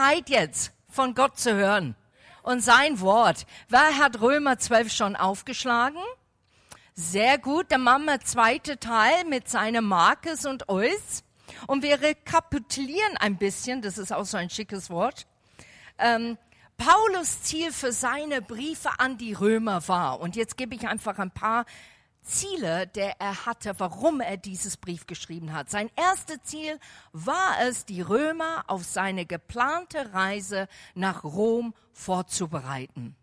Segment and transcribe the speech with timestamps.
[0.00, 1.94] Bereit jetzt von Gott zu hören
[2.42, 3.44] und sein Wort?
[3.68, 6.00] Wer hat Römer 12 schon aufgeschlagen?
[6.94, 11.22] Sehr gut, dann machen wir zweite Teil mit seinem Markus und Eus.
[11.66, 15.26] Und wir rekapitulieren ein bisschen, das ist auch so ein schickes Wort.
[15.98, 16.38] Ähm,
[16.78, 21.30] Paulus Ziel für seine Briefe an die Römer war, und jetzt gebe ich einfach ein
[21.30, 21.66] paar
[22.22, 25.70] Ziele, der er hatte, warum er dieses Brief geschrieben hat.
[25.70, 26.78] Sein erstes Ziel
[27.12, 33.16] war es, die Römer auf seine geplante Reise nach Rom vorzubereiten.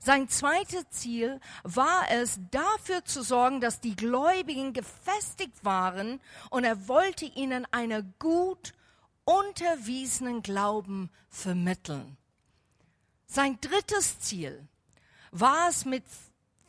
[0.00, 6.86] Sein zweites Ziel war es, dafür zu sorgen, dass die Gläubigen gefestigt waren und er
[6.86, 8.72] wollte ihnen einen gut
[9.24, 12.16] unterwiesenen Glauben vermitteln.
[13.26, 14.66] Sein drittes Ziel
[15.32, 16.04] war es, mit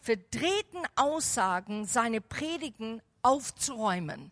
[0.01, 4.31] verdrehten Aussagen seine Predigen aufzuräumen.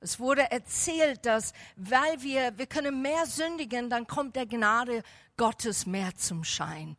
[0.00, 5.02] Es wurde erzählt, dass weil wir, wir können mehr sündigen, dann kommt der Gnade
[5.36, 6.96] Gottes mehr zum Schein.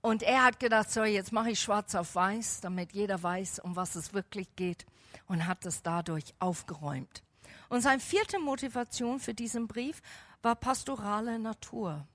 [0.00, 3.74] Und er hat gedacht, so, jetzt mache ich schwarz auf weiß, damit jeder weiß, um
[3.74, 4.86] was es wirklich geht
[5.26, 7.22] und hat es dadurch aufgeräumt.
[7.68, 10.00] Und seine vierte Motivation für diesen Brief
[10.42, 12.06] war pastorale Natur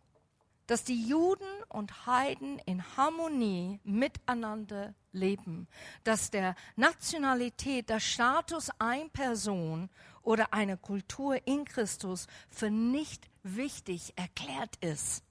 [0.70, 5.68] dass die Juden und Heiden in Harmonie miteinander leben,
[6.04, 9.90] dass der Nationalität, der Status einer Person
[10.22, 15.24] oder einer Kultur in Christus für nicht wichtig erklärt ist.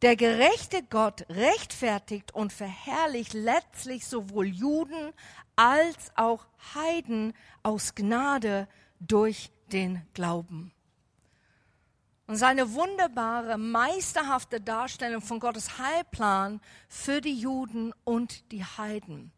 [0.00, 5.12] Der gerechte Gott rechtfertigt und verherrlicht letztlich sowohl Juden
[5.56, 8.66] als auch Heiden aus Gnade
[8.98, 10.72] durch den Glauben.
[12.26, 19.32] Und seine wunderbare, meisterhafte Darstellung von Gottes Heilplan für die Juden und die Heiden.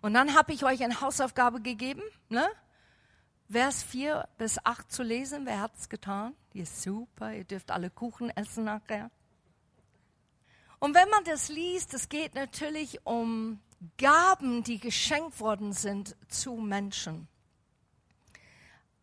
[0.00, 2.48] Und dann habe ich euch eine Hausaufgabe gegeben, ne?
[3.50, 5.46] Vers 4 bis 8 zu lesen.
[5.46, 6.34] Wer hat es getan?
[6.52, 7.32] Die ist super.
[7.32, 9.10] Ihr dürft alle Kuchen essen nachher.
[10.78, 13.58] Und wenn man das liest, es geht natürlich um
[13.96, 17.26] Gaben, die geschenkt worden sind zu Menschen.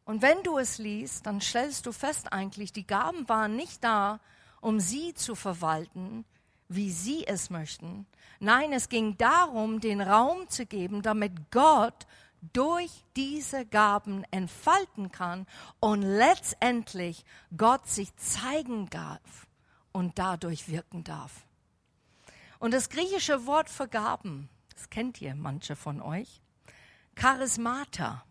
[0.06, 4.20] Und wenn du es liest, dann stellst du fest eigentlich, die Gaben waren nicht da,
[4.62, 6.26] um sie zu verwalten,
[6.70, 8.06] wie sie es möchten.
[8.40, 12.06] Nein, es ging darum, den Raum zu geben, damit Gott
[12.54, 15.48] durch diese Gaben entfalten kann
[15.80, 17.26] und letztendlich
[17.58, 19.48] Gott sich zeigen darf
[19.92, 21.46] und dadurch wirken darf.
[22.60, 26.42] Und das griechische Wort für Gaben, das kennt ihr manche von euch,
[27.16, 28.24] Charismata.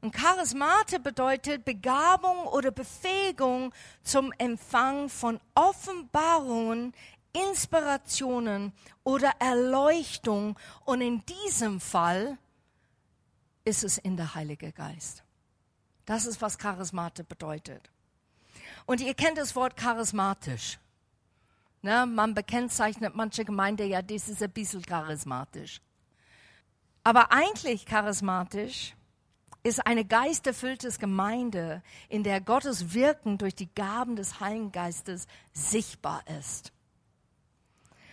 [0.00, 3.72] Und Charismate bedeutet Begabung oder Befähigung
[4.02, 6.94] zum Empfang von Offenbarungen,
[7.32, 8.72] Inspirationen
[9.02, 10.56] oder Erleuchtung.
[10.84, 12.38] Und in diesem Fall
[13.64, 15.24] ist es in der Heilige Geist.
[16.06, 17.90] Das ist, was Charismate bedeutet.
[18.86, 20.78] Und ihr kennt das Wort charismatisch.
[21.82, 25.80] Ne, man bekennzeichnet manche Gemeinde, ja, das ist ein bisschen charismatisch.
[27.04, 28.94] Aber eigentlich charismatisch
[29.62, 36.22] ist eine geisterfüllte Gemeinde, in der Gottes Wirken durch die Gaben des Heiligen Geistes sichtbar
[36.38, 36.72] ist.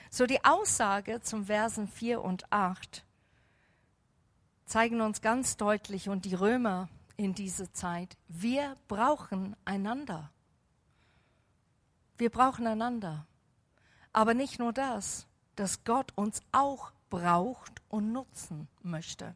[0.09, 3.05] So die Aussage zum Versen 4 und 8
[4.65, 10.31] zeigen uns ganz deutlich und die Römer in dieser Zeit, wir brauchen einander.
[12.17, 13.25] Wir brauchen einander.
[14.13, 19.35] Aber nicht nur das, dass Gott uns auch braucht und nutzen möchte.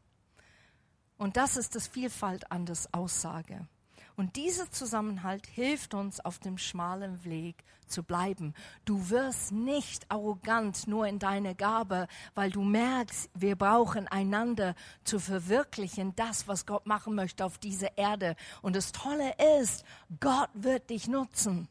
[1.19, 3.67] Und das ist das Vielfalt an das Aussage.
[4.15, 8.53] Und dieser Zusammenhalt hilft uns, auf dem schmalen Weg zu bleiben.
[8.85, 15.19] Du wirst nicht arrogant nur in deiner Gabe, weil du merkst, wir brauchen einander zu
[15.19, 18.37] verwirklichen, das, was Gott machen möchte auf dieser Erde.
[18.61, 19.83] Und das Tolle ist,
[20.21, 21.67] Gott wird dich nutzen.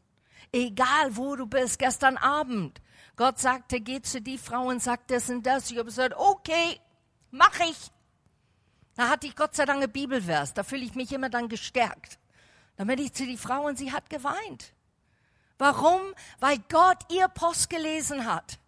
[0.51, 2.81] Egal wo du bist, gestern Abend.
[3.15, 5.71] Gott sagte, geh zu die Frau und sag das und das.
[5.71, 6.79] Ich habe gesagt, okay,
[7.31, 7.91] mach ich.
[8.99, 10.53] Da hatte ich Gott sei Dank eine Bibelvers.
[10.53, 12.19] Da fühle ich mich immer dann gestärkt.
[12.75, 14.73] Dann bin ich zu die Frau und sie hat geweint.
[15.57, 16.01] Warum?
[16.41, 18.59] Weil Gott ihr Post gelesen hat.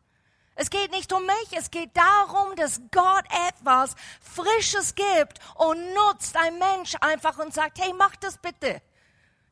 [0.55, 6.37] Es geht nicht um mich, es geht darum, dass Gott etwas Frisches gibt und nutzt
[6.37, 8.81] ein Mensch einfach und sagt, hey, mach das bitte.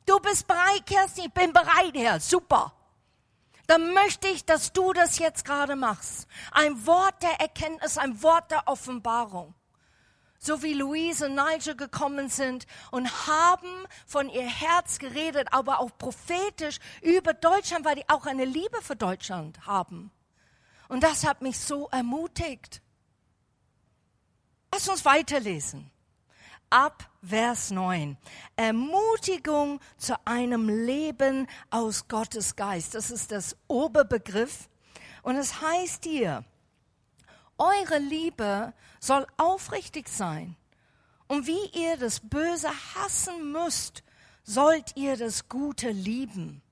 [0.06, 2.72] Du bist bereit, Kerstin, ich bin bereit, Herr, super.
[3.66, 6.26] Dann möchte ich, dass du das jetzt gerade machst.
[6.52, 9.54] Ein Wort der Erkenntnis, ein Wort der Offenbarung
[10.40, 13.68] so wie Louise und Nigel gekommen sind und haben
[14.06, 18.96] von ihr Herz geredet, aber auch prophetisch über Deutschland, weil die auch eine Liebe für
[18.96, 20.10] Deutschland haben.
[20.88, 22.82] Und das hat mich so ermutigt.
[24.72, 25.90] Lass uns weiterlesen.
[26.70, 28.16] ab Vers 9.
[28.56, 32.94] Ermutigung zu einem Leben aus Gottes Geist.
[32.94, 34.68] Das ist das Oberbegriff.
[35.22, 36.44] Und es heißt hier,
[37.60, 40.56] eure Liebe soll aufrichtig sein.
[41.28, 44.02] Und wie ihr das Böse hassen müsst,
[44.42, 46.62] sollt ihr das Gute lieben.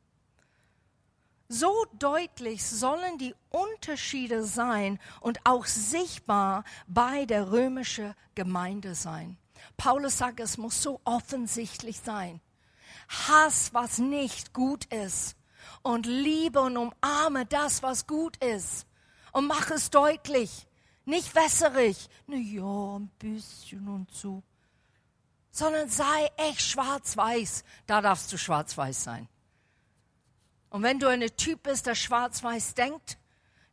[1.49, 9.38] So deutlich sollen die Unterschiede sein und auch sichtbar bei der römischen Gemeinde sein.
[9.76, 12.40] Paulus sagt, es muss so offensichtlich sein.
[13.08, 15.37] Hass, was nicht gut ist
[15.82, 18.87] und liebe und umarme das, was gut ist
[19.32, 20.68] und mach es deutlich,
[21.09, 24.43] nicht wässerig, na ja, ein bisschen und so,
[25.51, 27.65] sondern sei echt schwarz-weiß.
[27.87, 29.29] Da darfst du schwarz-weiß sein.
[30.71, 33.19] Und wenn du ein Typ bist, der schwarz-weiß denkt,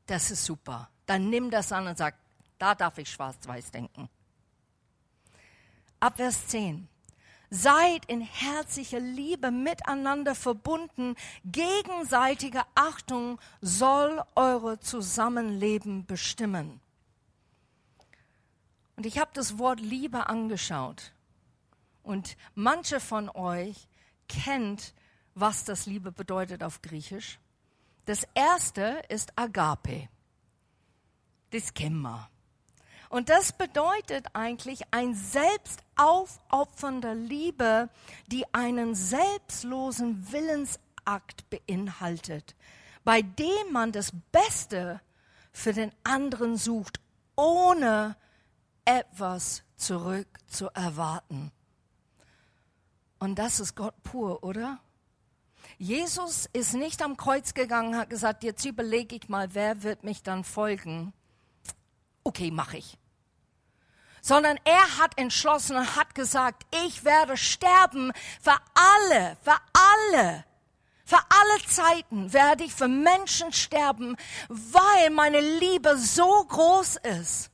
[0.05, 0.89] das ist super.
[1.05, 2.15] Dann nimm das an und sag,
[2.57, 4.09] da darf ich schwarz-weiß denken.
[5.99, 6.87] Ab Vers 10.
[7.49, 11.15] Seid in herzlicher Liebe miteinander verbunden.
[11.43, 16.81] Gegenseitige Achtung soll eure Zusammenleben bestimmen.
[18.95, 21.13] Und ich habe das Wort Liebe angeschaut.
[22.03, 23.87] Und manche von euch
[24.27, 24.93] kennt
[25.35, 27.39] was das Liebe bedeutet auf Griechisch.
[28.05, 30.07] Das erste ist Agape.
[31.51, 32.07] Das kennen.
[33.09, 37.89] Und das bedeutet eigentlich ein selbstaufopfernder Liebe,
[38.27, 42.55] die einen selbstlosen Willensakt beinhaltet,
[43.03, 45.01] bei dem man das Beste
[45.51, 46.99] für den anderen sucht,
[47.35, 48.15] ohne
[48.85, 51.51] etwas zurück zu erwarten.
[53.19, 54.79] Und das ist Gott pur, oder?
[55.77, 60.23] Jesus ist nicht am Kreuz gegangen, hat gesagt, jetzt überlege ich mal, wer wird mich
[60.23, 61.13] dann folgen.
[62.23, 62.97] Okay, mache ich.
[64.21, 68.11] Sondern er hat entschlossen und hat gesagt, ich werde sterben
[68.41, 69.57] für alle, für
[70.13, 70.45] alle.
[71.03, 74.15] Für alle Zeiten werde ich für Menschen sterben,
[74.49, 77.51] weil meine Liebe so groß ist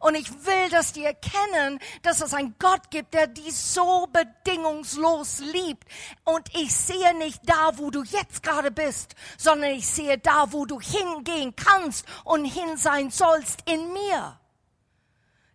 [0.00, 5.40] und ich will, dass die erkennen, dass es einen Gott gibt, der die so bedingungslos
[5.40, 5.84] liebt.
[6.24, 10.64] Und ich sehe nicht da, wo du jetzt gerade bist, sondern ich sehe da, wo
[10.64, 14.40] du hingehen kannst und hin sein sollst in mir.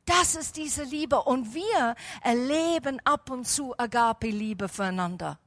[0.05, 1.23] Das ist diese Liebe.
[1.23, 5.39] Und wir erleben ab und zu Agape-Liebe füreinander.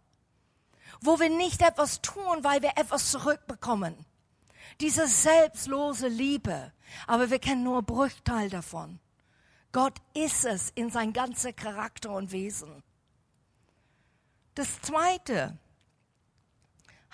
[1.01, 4.08] Wo wir nicht etwas tun, weil wir etwas zurückbekommen.
[4.81, 6.73] Diese selbstlose Liebe
[7.07, 8.99] aber wir kennen nur Bruchteil davon.
[9.73, 12.83] Gott ist es in sein ganzer Charakter und Wesen.
[14.55, 15.57] Das zweite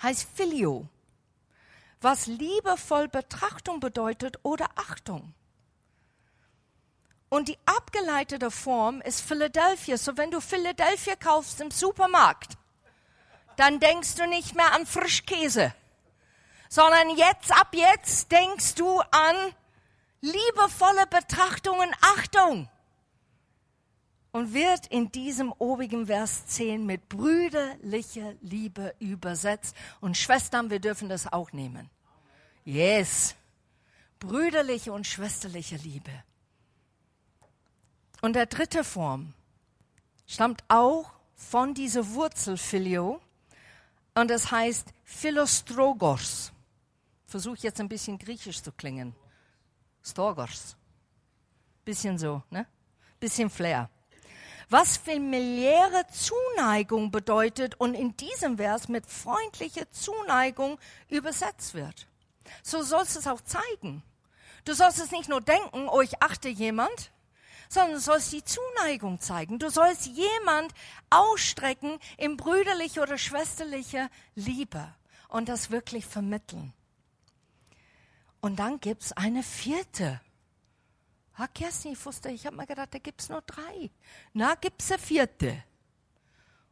[0.01, 0.87] heißt Filio,
[2.01, 5.33] was liebevoll Betrachtung bedeutet oder Achtung.
[7.29, 9.97] Und die abgeleitete Form ist Philadelphia.
[9.97, 12.57] So wenn du Philadelphia kaufst im Supermarkt,
[13.57, 15.73] dann denkst du nicht mehr an Frischkäse,
[16.69, 19.35] sondern jetzt, ab jetzt denkst du an
[20.21, 22.67] liebevolle Betrachtungen Achtung
[24.31, 29.75] und wird in diesem obigen Vers 10 mit brüderlicher Liebe übersetzt.
[30.01, 31.89] Und Schwestern, wir dürfen das auch nehmen.
[32.65, 33.35] Yes.
[34.19, 36.11] Brüderliche und schwesterliche Liebe.
[38.21, 39.33] Und der dritte Form
[40.27, 43.21] stammt auch von dieser Wurzel Filio
[44.15, 46.51] und es heißt Philostrogos.
[47.35, 49.13] Versuche jetzt ein bisschen griechisch zu klingen.
[50.01, 50.77] Storgos.
[51.83, 52.65] Bisschen so, ne?
[53.19, 53.89] Bisschen Flair.
[54.69, 62.07] Was familiäre Zuneigung bedeutet und in diesem Vers mit freundlicher Zuneigung übersetzt wird.
[62.63, 64.01] So sollst es auch zeigen.
[64.63, 67.11] Du sollst es nicht nur denken, oh, ich achte jemand,
[67.67, 69.59] sondern du sollst die Zuneigung zeigen.
[69.59, 70.73] Du sollst jemand
[71.09, 74.87] ausstrecken in brüderliche oder schwesterliche Liebe
[75.27, 76.73] und das wirklich vermitteln.
[78.45, 80.21] Und dann gibt es eine vierte.
[81.33, 83.89] Ah, Kerstin, ich wusste, ich habe mir gedacht, da gibt es nur drei.
[84.33, 85.63] Na, gibt es eine vierte.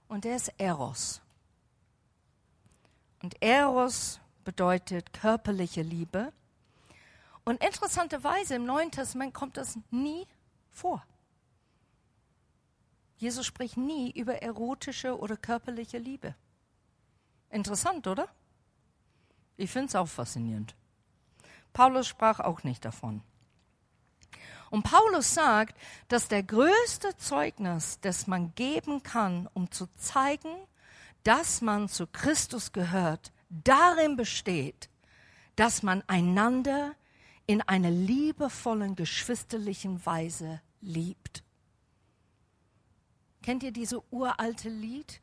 [0.07, 1.19] Und der ist Eros.
[3.23, 6.31] Und Eros bedeutet körperliche Liebe.
[7.43, 10.27] Und interessanterweise im Neuen Testament kommt das nie
[10.69, 11.03] vor.
[13.17, 16.35] Jesus spricht nie über erotische oder körperliche Liebe.
[17.49, 18.27] Interessant, oder?
[19.57, 20.75] Ich finde es auch faszinierend.
[21.73, 23.21] Paulus sprach auch nicht davon.
[24.69, 25.77] Und Paulus sagt,
[26.07, 30.55] dass der größte Zeugnis, das man geben kann, um zu zeigen,
[31.23, 34.89] dass man zu Christus gehört, darin besteht,
[35.55, 36.95] dass man einander
[37.45, 41.43] in einer liebevollen, geschwisterlichen Weise liebt.
[43.43, 45.21] Kennt ihr diese uralte Lied?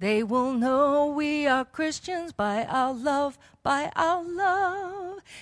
[0.00, 4.97] They will know we are Christians by our love, by our love.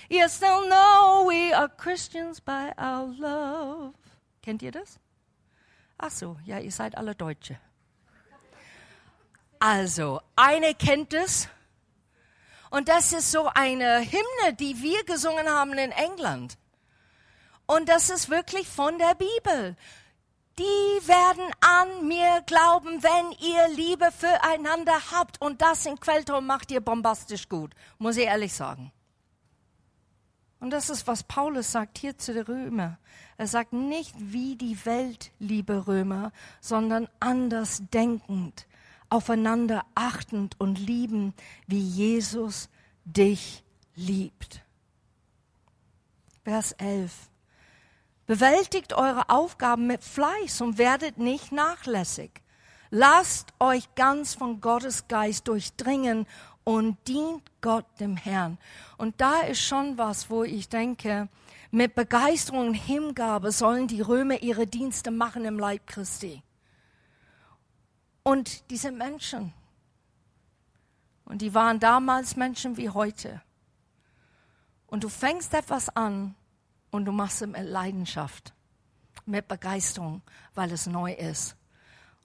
[0.09, 3.93] Yes, they'll know we are Christians by our love.
[4.41, 4.99] Kennt ihr das?
[5.97, 7.59] Ach so, ja, ihr seid alle Deutsche.
[9.59, 11.49] Also, eine kennt es.
[12.69, 16.57] Und das ist so eine Hymne, die wir gesungen haben in England.
[17.65, 19.75] Und das ist wirklich von der Bibel
[20.57, 25.39] die werden an mir glauben, wenn ihr Liebe füreinander habt.
[25.41, 28.91] Und das in Quellturm macht ihr bombastisch gut, muss ich ehrlich sagen.
[30.59, 32.97] Und das ist, was Paulus sagt hier zu den Römer.
[33.37, 38.65] Er sagt nicht wie die Welt, liebe Römer, sondern anders denkend,
[39.09, 41.33] aufeinander achtend und lieben,
[41.67, 42.69] wie Jesus
[43.05, 43.63] dich
[43.95, 44.61] liebt.
[46.43, 47.11] Vers 11.
[48.25, 52.31] Bewältigt eure Aufgaben mit Fleiß und werdet nicht nachlässig.
[52.89, 56.25] Lasst euch ganz von Gottes Geist durchdringen
[56.67, 58.57] und dient Gott dem Herrn.
[58.97, 61.29] Und da ist schon was, wo ich denke,
[61.71, 66.43] mit Begeisterung und Hingabe sollen die Römer ihre Dienste machen im Leib Christi.
[68.21, 69.53] Und diese Menschen,
[71.23, 73.41] und die waren damals Menschen wie heute.
[74.87, 76.35] Und du fängst etwas an
[76.91, 78.53] und du machst es mit Leidenschaft,
[79.25, 80.21] mit Begeisterung,
[80.53, 81.55] weil es neu ist.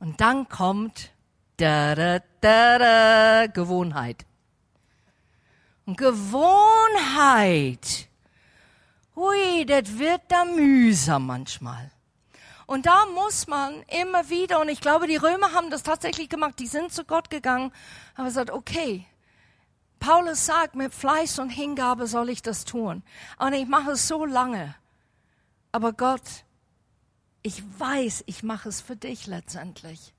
[0.01, 1.13] Und dann kommt
[1.59, 4.27] da, da, da, da, Gewohnheit.
[5.87, 7.79] Gewohnheit,
[9.17, 11.91] hui, das wird da mühsam manchmal.
[12.67, 16.61] Und da muss man immer wieder, und ich glaube, die Römer haben das tatsächlich gemacht,
[16.61, 17.73] die sind zu Gott gegangen,
[18.17, 19.05] haben gesagt, okay,
[19.99, 23.03] Paulus sagt, mit Fleiß und Hingabe soll ich das tun.
[23.39, 24.75] Und ich mache es so lange.
[25.73, 26.45] Aber Gott,
[27.43, 30.15] ich weiß, ich mache es für dich letztendlich.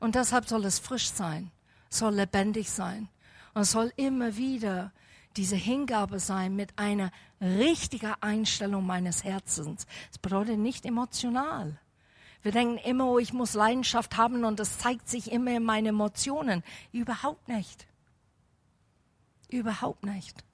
[0.00, 1.52] Und deshalb soll es frisch sein,
[1.88, 3.08] soll lebendig sein
[3.54, 4.92] und soll immer wieder
[5.36, 9.86] diese Hingabe sein mit einer richtigen Einstellung meines Herzens.
[10.08, 11.78] Das bedeutet nicht emotional.
[12.42, 15.86] Wir denken immer, oh, ich muss Leidenschaft haben und das zeigt sich immer in meinen
[15.86, 16.62] Emotionen.
[16.90, 17.86] Überhaupt nicht.
[19.48, 20.44] Überhaupt nicht.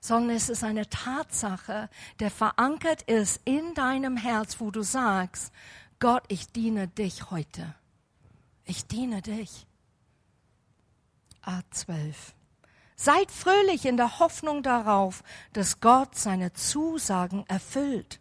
[0.00, 5.52] Sondern es ist eine Tatsache, der verankert ist in deinem Herz, wo du sagst,
[6.00, 7.74] Gott, ich diene dich heute.
[8.64, 9.66] Ich diene dich.
[11.44, 12.14] A12.
[12.96, 15.22] Seid fröhlich in der Hoffnung darauf,
[15.52, 18.20] dass Gott seine Zusagen erfüllt.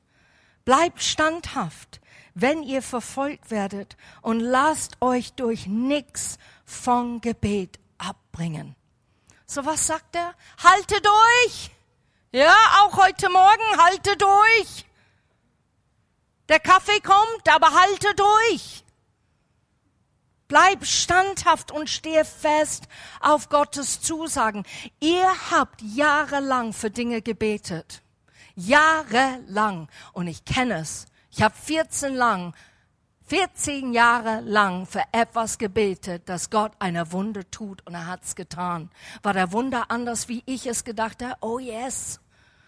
[0.66, 2.02] Bleibt standhaft,
[2.34, 8.76] wenn ihr verfolgt werdet und lasst euch durch nix von Gebet abbringen.
[9.46, 10.34] So was sagt er?
[10.64, 11.72] Halte durch.
[12.32, 14.86] Ja, auch heute Morgen halte durch.
[16.48, 18.84] Der Kaffee kommt, aber halte durch.
[20.52, 22.90] Bleib standhaft und stehe fest
[23.22, 24.66] auf Gottes Zusagen.
[25.00, 28.02] Ihr habt jahrelang für Dinge gebetet.
[28.56, 29.88] Jahrelang.
[30.12, 31.06] Und ich kenne es.
[31.30, 32.54] Ich habe 14 lang
[33.28, 38.90] 14 Jahre lang für etwas gebetet, dass Gott eine Wunder tut und er hat's getan.
[39.24, 41.38] War der Wunder anders, wie ich es gedacht habe?
[41.40, 42.20] Oh yes.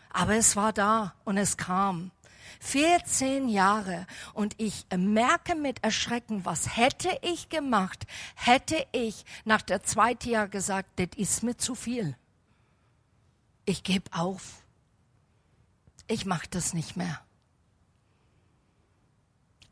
[0.10, 2.12] Aber es war da und es kam.
[2.60, 8.06] 14 Jahre und ich merke mit Erschrecken, was hätte ich gemacht,
[8.36, 12.16] hätte ich nach der zweiten Jahr gesagt, das ist mir zu viel.
[13.66, 14.64] Ich gebe auf.
[16.08, 17.22] Ich mache das nicht mehr.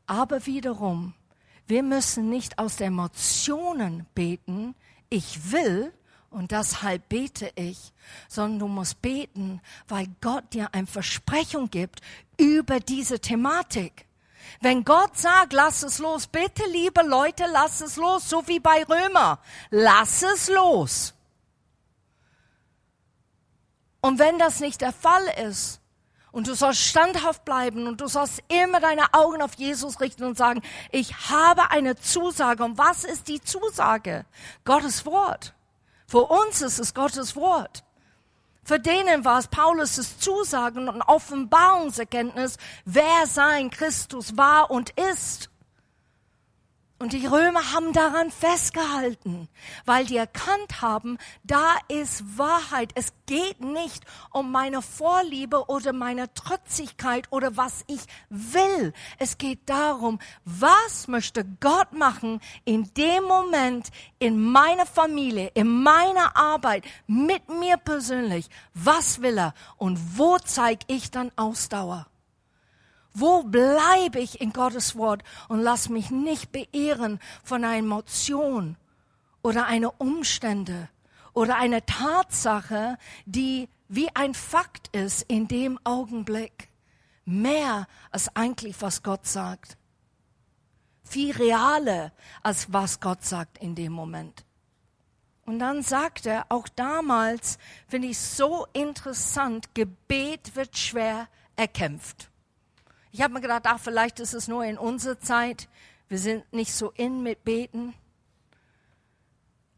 [0.08, 1.14] Aber wiederum,
[1.68, 4.76] wir müssen nicht aus Emotionen beten,
[5.10, 5.94] ich will
[6.32, 7.94] und deshalb bete ich,
[8.28, 12.02] sondern du musst beten, weil Gott dir ein Versprechung gibt
[12.38, 14.08] über diese Thematik.
[14.62, 18.84] Wenn Gott sagt, lass es los, bitte liebe Leute, lass es los, so wie bei
[18.84, 21.14] Römer, lass es los.
[24.02, 25.80] Und wenn das nicht der Fall ist,
[26.32, 30.38] und du sollst standhaft bleiben und du sollst immer deine Augen auf Jesus richten und
[30.38, 32.64] sagen, ich habe eine Zusage.
[32.64, 34.26] Und was ist die Zusage?
[34.64, 35.54] Gottes Wort.
[36.12, 37.86] Für uns ist es Gottes Wort.
[38.66, 45.51] Für denen war es Paulus' Zusagen und Offenbarungserkenntnis, wer sein Christus war und ist.
[47.02, 49.50] Und die Römer haben daran festgehalten,
[49.86, 52.92] weil die erkannt haben, da ist Wahrheit.
[52.94, 58.94] Es geht nicht um meine Vorliebe oder meine Trotzigkeit oder was ich will.
[59.18, 63.88] Es geht darum, was möchte Gott machen in dem Moment
[64.20, 68.48] in meiner Familie, in meiner Arbeit, mit mir persönlich.
[68.76, 72.11] Was will er und wo zeige ich dann Ausdauer?
[73.14, 78.78] Wo bleibe ich in Gottes Wort und lass mich nicht beehren von einer Emotion
[79.42, 80.90] oder einer Umstände
[81.34, 86.70] oder einer Tatsache, die wie ein Fakt ist in dem Augenblick.
[87.26, 89.78] Mehr als eigentlich, was Gott sagt.
[91.04, 94.46] Viel realer als was Gott sagt in dem Moment.
[95.46, 101.28] Und dann sagt er, auch damals finde ich so interessant, Gebet wird schwer
[101.58, 102.31] erkämpft.
[103.12, 105.68] Ich habe mir gedacht, ach, vielleicht ist es nur in unserer Zeit.
[106.08, 107.94] Wir sind nicht so in mit Beten.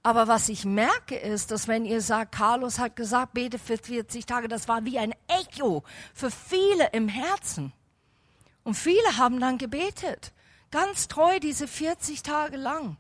[0.04, 4.26] Aber was ich merke ist, dass wenn ihr sagt, Carlos hat gesagt, bete für 40
[4.26, 7.72] Tage, das war wie ein Echo für viele im Herzen.
[8.64, 10.34] Und viele haben dann gebetet,
[10.72, 12.98] ganz treu diese 40 Tage lang.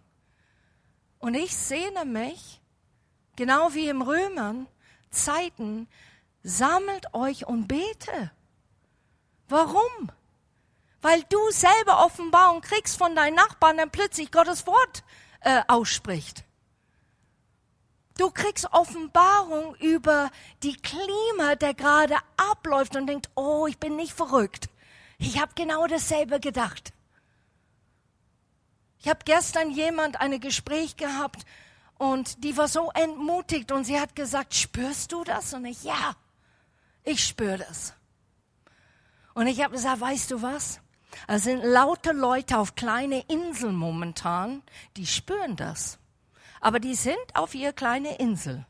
[1.20, 2.62] Und ich sehne mich,
[3.36, 4.68] genau wie im Römern,
[5.10, 5.88] Zeiten,
[6.42, 8.32] sammelt euch und bete.
[9.50, 10.12] Warum?
[11.04, 15.04] Weil du selber Offenbarung kriegst von deinen Nachbarn, dann plötzlich Gottes Wort
[15.42, 16.46] äh, ausspricht.
[18.18, 20.32] Du kriegst Offenbarung über
[20.64, 24.70] die Klima, der gerade abläuft und denkt, oh, ich bin nicht verrückt.
[25.18, 26.94] Ich habe genau dasselbe gedacht.
[29.00, 31.46] Ich habe gestern jemand ein Gespräch gehabt
[31.98, 35.54] und die war so entmutigt und sie hat gesagt, spürst du das?
[35.54, 36.16] Und ich, ja,
[37.04, 37.94] ich spüre das.
[39.34, 40.80] Und ich habe gesagt, weißt du was?
[41.28, 44.64] Es sind lauter Leute auf kleine Inseln momentan,
[44.98, 46.00] die spüren das.
[46.62, 48.66] Aber die sind auf ihre kleine Insel.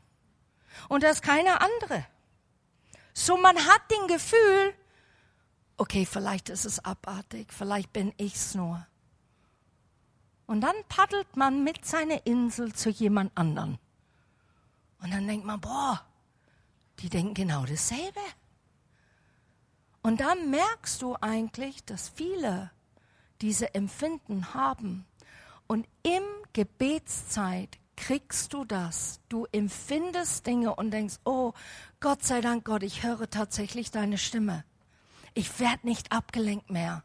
[0.88, 2.06] Und da ist keine andere.
[3.12, 4.74] So man hat den Gefühl,
[5.76, 8.84] okay, vielleicht ist es abartig, vielleicht bin ich's nur.
[10.46, 13.78] Und dann paddelt man mit seiner Insel zu jemand anderen.
[15.00, 16.04] Und dann denkt man, boah,
[16.98, 18.20] die denken genau dasselbe.
[20.04, 22.70] Und dann merkst du eigentlich, dass viele
[23.40, 25.06] diese Empfinden haben.
[25.66, 29.20] Und im Gebetszeit kriegst du das.
[29.30, 31.54] Du empfindest Dinge und denkst, oh,
[32.00, 34.62] Gott sei Dank, Gott, ich höre tatsächlich deine Stimme.
[35.32, 37.02] Ich werde nicht abgelenkt mehr.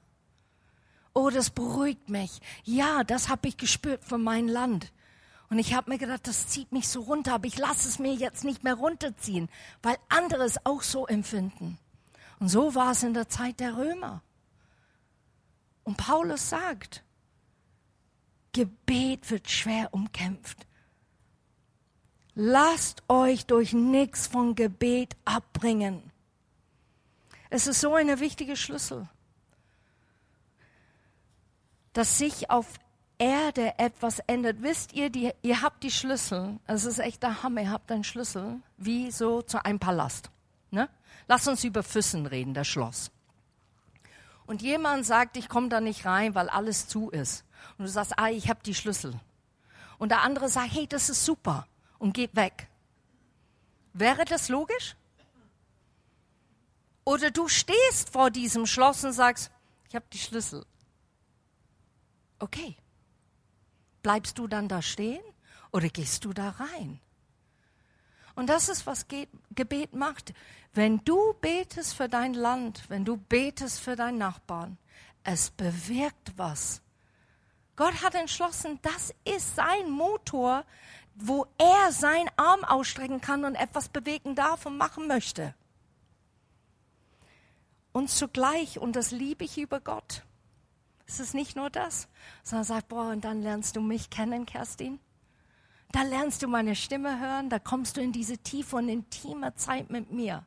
[1.13, 2.41] Oh, das beruhigt mich.
[2.65, 4.91] Ja, das habe ich gespürt für mein Land.
[5.49, 8.13] Und ich habe mir gedacht, das zieht mich so runter, aber ich lasse es mir
[8.13, 9.47] jetzt nicht mehr runterziehen,
[9.81, 11.79] weil andere es auch so empfinden.
[12.39, 14.21] Und so war es in der Zeit der Römer.
[15.84, 17.04] Und Paulus sagt,
[18.54, 20.65] Gebet wird schwer umkämpft.
[22.36, 26.12] Lasst euch durch nichts von Gebet abbringen.
[27.49, 29.10] Es ist so eine wichtige Schlüssel
[31.93, 32.65] dass sich auf
[33.17, 34.62] Erde etwas ändert.
[34.62, 36.58] Wisst ihr, die, ihr habt die Schlüssel.
[36.65, 37.62] Es ist echt der Hammer.
[37.62, 40.32] Ihr habt einen Schlüssel, wie so zu einem Palast.
[40.71, 40.88] Ne?
[41.29, 43.09] Lass uns über Füssen reden, das Schloss.
[44.45, 47.45] Und jemand sagt, ich komme da nicht rein, weil alles zu ist.
[47.77, 49.17] Und du sagst, ah, ich habe die Schlüssel.
[49.97, 51.65] Und der andere sagt, hey, das ist super
[51.99, 52.67] und geht weg.
[53.93, 54.97] Wäre das logisch?
[57.05, 59.49] Oder du stehst vor diesem Schloss und sagst,
[59.87, 60.65] ich habe die Schlüssel
[62.39, 62.75] okay,
[64.01, 65.23] bleibst du dann da stehen
[65.71, 66.99] oder gehst du da rein?
[68.39, 69.06] Und das ist, was
[69.54, 70.34] Gebet macht.
[70.73, 74.78] Wenn du betest für dein Land, wenn du betest für deinen Nachbarn,
[75.25, 76.82] es bewirkt was.
[77.75, 80.63] Gott hat entschlossen, das ist sein Motor,
[81.15, 85.54] wo er seinen Arm ausstrecken kann und etwas bewegen darf und machen möchte.
[87.91, 90.23] Und zugleich, und das liebe ich über Gott,
[91.06, 92.08] es ist nicht nur das,
[92.43, 94.97] sondern sagt, boah, und dann lernst du mich kennen, Kerstin.
[95.91, 99.89] Da lernst du meine Stimme hören, da kommst du in diese tiefe und intime Zeit
[99.89, 100.45] mit mir.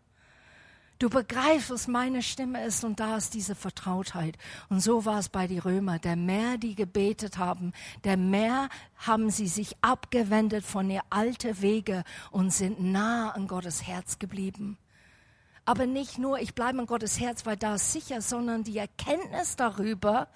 [1.00, 4.38] Du begreifst, was meine Stimme ist und da ist diese Vertrautheit.
[4.68, 5.98] Und so war es bei den Römer.
[5.98, 7.72] Der mehr die gebetet haben,
[8.04, 13.84] der mehr haben sie sich abgewendet von ihr alte Wege und sind nah an Gottes
[13.84, 14.78] Herz geblieben.
[15.64, 19.56] Aber nicht nur, ich bleibe in Gottes Herz, weil da ist sicher, sondern die Erkenntnis
[19.56, 20.28] darüber,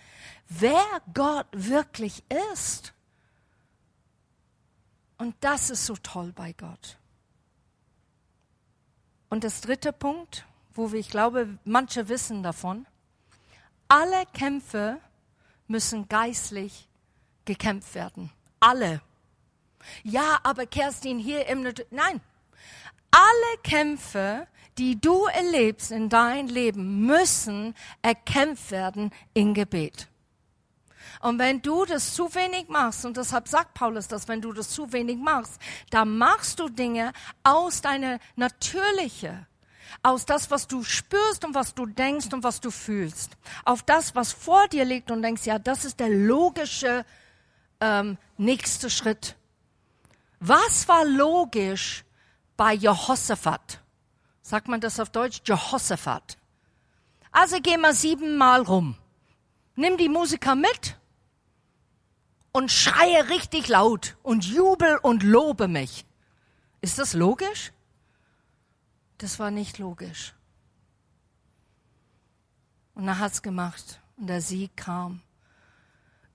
[0.49, 0.83] wer
[1.15, 2.93] Gott wirklich ist.
[5.19, 6.99] Und das ist so toll bei Gott.
[9.29, 12.87] Und das dritte Punkt, wo wir, ich glaube, manche wissen davon,
[13.89, 15.01] alle Kämpfe
[15.67, 16.89] müssen geistlich
[17.45, 18.31] gekämpft werden.
[18.61, 19.01] Alle.
[20.03, 22.21] Ja, aber Kerstin hier im, nein.
[23.11, 24.47] Alle Kämpfe
[24.79, 30.09] die du erlebst in dein Leben, müssen erkämpft werden in Gebet.
[31.21, 34.71] Und wenn du das zu wenig machst, und deshalb sagt Paulus das, wenn du das
[34.71, 39.47] zu wenig machst, dann machst du Dinge aus deiner natürlichen,
[40.03, 43.33] aus das, was du spürst und was du denkst und was du fühlst,
[43.65, 47.05] auf das, was vor dir liegt und denkst, ja, das ist der logische
[47.81, 49.37] ähm, nächste Schritt.
[50.41, 52.05] Was war logisch
[52.57, 53.81] bei Jehoshaphat?
[54.43, 55.43] Sagt man das auf Deutsch?
[55.45, 56.37] Jehoshaphat.
[57.33, 58.97] Also geh mal siebenmal rum.
[59.75, 60.97] Nimm die Musiker mit
[62.57, 66.07] und schreie richtig laut und jubel und lobe mich.
[66.81, 67.71] Ist das logisch?
[69.19, 70.35] Das war nicht logisch.
[72.95, 75.21] Und er hat's gemacht und der Sieg kam.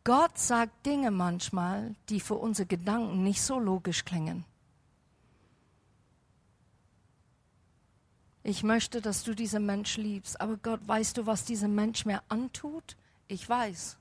[0.04, 4.46] Gott sagt Dinge manchmal, die für unsere Gedanken nicht so logisch klingen.
[8.44, 12.22] Ich möchte, dass du diesen Mensch liebst, aber Gott, weißt du, was dieser Mensch mir
[12.30, 12.96] antut?
[13.28, 13.98] Ich weiß.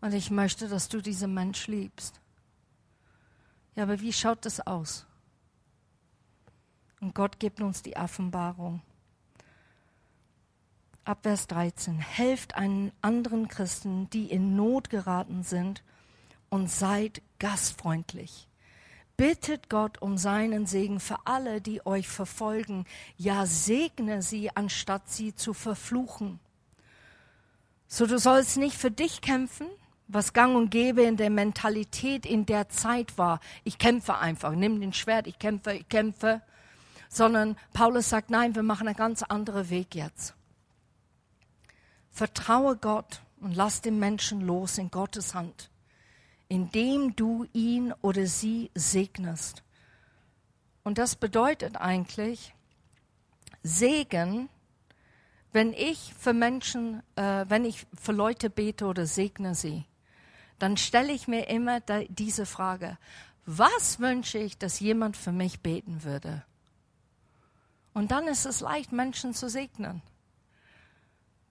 [0.00, 2.20] Und ich möchte, dass du diesen Mensch liebst.
[3.74, 5.06] Ja, aber wie schaut das aus?
[7.00, 8.82] Und Gott gibt uns die Offenbarung.
[11.04, 11.98] Ab Vers 13.
[11.98, 15.84] Helft einen anderen Christen, die in Not geraten sind,
[16.48, 18.48] und seid gastfreundlich.
[19.16, 22.84] Bittet Gott um seinen Segen für alle, die euch verfolgen.
[23.16, 26.38] Ja, segne sie, anstatt sie zu verfluchen.
[27.88, 29.68] So, du sollst nicht für dich kämpfen,
[30.08, 33.40] was gang und gäbe in der Mentalität in der Zeit war.
[33.64, 36.42] Ich kämpfe einfach, nimm den Schwert, ich kämpfe, ich kämpfe.
[37.08, 40.34] Sondern Paulus sagt, nein, wir machen einen ganz anderen Weg jetzt.
[42.10, 45.70] Vertraue Gott und lass den Menschen los in Gottes Hand
[46.48, 49.62] indem du ihn oder sie segnest.
[50.84, 52.54] Und das bedeutet eigentlich
[53.62, 54.48] Segen,
[55.52, 59.84] wenn ich für Menschen, äh, wenn ich für Leute bete oder segne sie,
[60.58, 62.98] dann stelle ich mir immer diese Frage,
[63.44, 66.44] was wünsche ich, dass jemand für mich beten würde?
[67.94, 70.02] Und dann ist es leicht, Menschen zu segnen,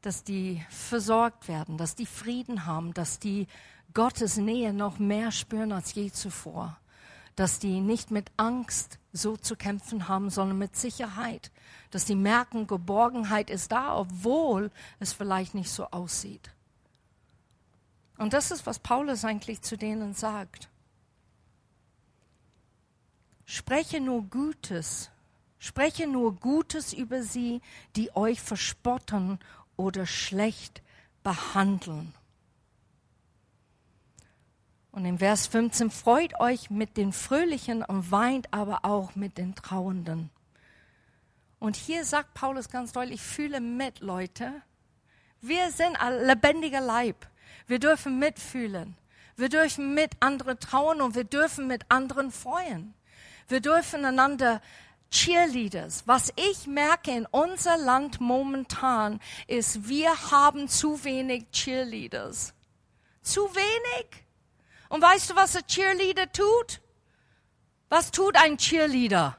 [0.02, 3.48] dass die versorgt werden, dass die Frieden haben, dass die
[3.96, 6.78] Gottes Nähe noch mehr spüren als je zuvor.
[7.36, 11.52] Dass die nicht mit Angst so zu kämpfen haben, sondern mit Sicherheit.
[11.92, 16.52] Dass die merken, Geborgenheit ist da, obwohl es vielleicht nicht so aussieht.
[18.18, 20.70] Und das ist, was Paulus eigentlich zu denen sagt.
[23.46, 25.12] Spreche nur Gutes,
[25.60, 27.62] spreche nur Gutes über sie,
[27.96, 29.40] die euch verspotten
[29.76, 30.82] oder schlecht
[31.24, 32.14] behandeln.
[34.92, 39.54] Und im Vers 15 freut euch mit den Fröhlichen und weint aber auch mit den
[39.54, 40.30] Trauenden.
[41.60, 44.54] Und hier sagt Paulus ganz deutlich, ich fühle mit, Leute.
[45.42, 47.28] Wir sind ein lebendiger Leib.
[47.68, 48.96] Wir dürfen mitfühlen.
[49.38, 52.94] Wir dürfen mit anderen trauen und wir dürfen mit anderen freuen.
[53.48, 54.62] Wir dürfen einander
[55.12, 56.04] Cheerleaders.
[56.06, 62.54] Was ich merke in unser Land momentan ist, wir haben zu wenig Cheerleaders.
[63.22, 64.26] Zu wenig.
[64.90, 66.82] Und weißt du, was ein Cheerleader tut?
[67.90, 69.38] Was tut ein Cheerleader?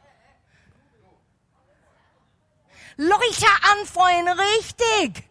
[2.96, 3.46] Leute
[3.78, 5.25] anfeuern, richtig.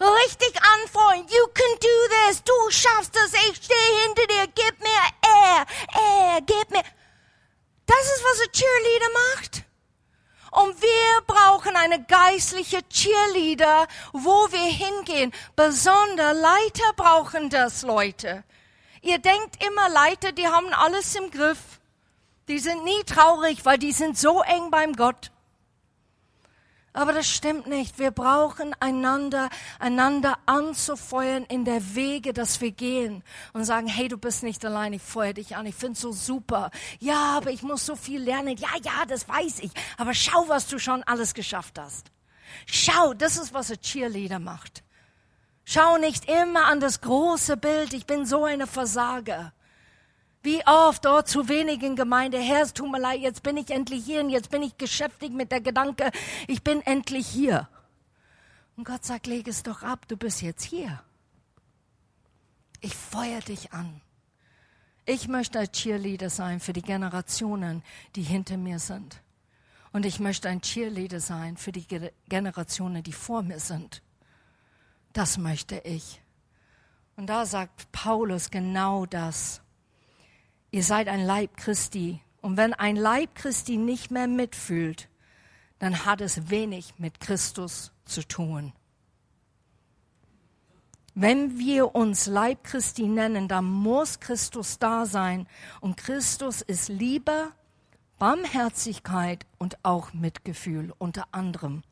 [0.00, 1.26] Richtig anfeuern.
[1.28, 2.42] You can do this.
[2.44, 3.32] Du schaffst es.
[3.50, 4.46] Ich stehe hinter dir.
[4.54, 5.66] Gib mir Air.
[5.94, 6.40] Air.
[6.42, 6.82] Gib mir.
[7.86, 9.64] Das ist, was ein Cheerleader macht.
[10.50, 15.32] Und wir brauchen eine geistliche Cheerleader, wo wir hingehen.
[15.56, 18.44] Besonders Leiter brauchen das, Leute.
[19.02, 21.58] Ihr denkt immer, Leiter, die haben alles im Griff.
[22.48, 25.30] Die sind nie traurig, weil die sind so eng beim Gott.
[26.98, 28.00] Aber das stimmt nicht.
[28.00, 34.18] Wir brauchen einander, einander anzufeuern in der Wege, dass wir gehen und sagen, hey, du
[34.18, 36.72] bist nicht allein, ich feuer dich an, ich find's so super.
[36.98, 38.56] Ja, aber ich muss so viel lernen.
[38.56, 39.70] Ja, ja, das weiß ich.
[39.96, 42.10] Aber schau, was du schon alles geschafft hast.
[42.66, 44.82] Schau, das ist, was ein Cheerleader macht.
[45.64, 49.52] Schau nicht immer an das große Bild, ich bin so eine Versager.
[50.42, 53.70] Wie oft oh, zu wenig in Gemeinde, Herr, es tut mir leid, jetzt bin ich
[53.70, 56.10] endlich hier und jetzt bin ich geschäftig mit der Gedanke,
[56.46, 57.68] ich bin endlich hier.
[58.76, 61.02] Und Gott sagt, leg es doch ab, du bist jetzt hier.
[62.80, 64.00] Ich feuer dich an.
[65.04, 67.82] Ich möchte ein Cheerleader sein für die Generationen,
[68.14, 69.20] die hinter mir sind.
[69.92, 71.86] Und ich möchte ein Cheerleader sein für die
[72.28, 74.02] Generationen, die vor mir sind.
[75.12, 76.20] Das möchte ich.
[77.16, 79.60] Und da sagt Paulus genau das.
[80.70, 82.20] Ihr seid ein Leib Christi.
[82.40, 85.08] Und wenn ein Leib Christi nicht mehr mitfühlt,
[85.78, 88.72] dann hat es wenig mit Christus zu tun.
[91.14, 95.48] Wenn wir uns Leib Christi nennen, dann muss Christus da sein.
[95.80, 97.50] Und Christus ist Liebe,
[98.18, 101.82] Barmherzigkeit und auch Mitgefühl unter anderem.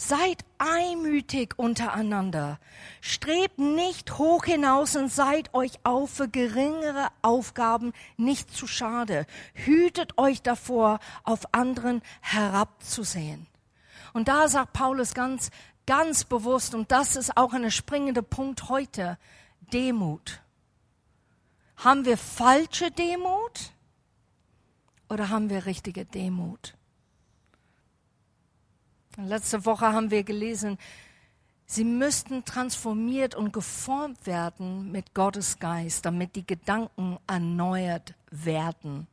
[0.00, 2.60] Seid einmütig untereinander.
[3.00, 9.26] Strebt nicht hoch hinaus und seid euch auch für geringere Aufgaben nicht zu schade.
[9.54, 13.48] Hütet euch davor, auf anderen herabzusehen.
[14.12, 15.50] Und da sagt Paulus ganz,
[15.84, 19.18] ganz bewusst, und das ist auch ein springender Punkt heute,
[19.72, 20.42] Demut.
[21.76, 23.72] Haben wir falsche Demut
[25.08, 26.77] oder haben wir richtige Demut?
[29.26, 30.78] Letzte Woche haben wir gelesen,
[31.66, 39.08] sie müssten transformiert und geformt werden mit Gottes Geist, damit die Gedanken erneuert werden.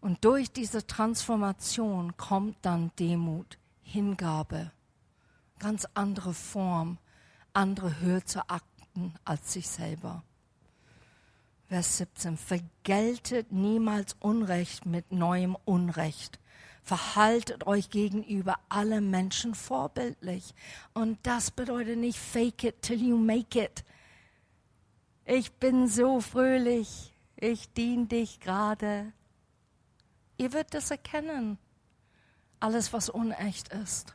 [0.00, 4.72] Und durch diese Transformation kommt dann Demut, Hingabe,
[5.58, 6.96] ganz andere Form,
[7.52, 10.22] andere Höhe zu achten als sich selber.
[11.68, 12.38] Vers 17.
[12.38, 16.38] Vergeltet niemals Unrecht mit neuem Unrecht
[16.86, 20.54] Verhaltet euch gegenüber allen Menschen vorbildlich.
[20.94, 23.82] Und das bedeutet nicht fake it till you make it.
[25.24, 27.12] Ich bin so fröhlich.
[27.34, 29.12] Ich diene dich gerade.
[30.38, 31.58] Ihr werdet das erkennen.
[32.60, 34.14] Alles, was unecht ist.